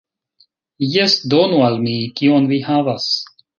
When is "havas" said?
2.73-3.09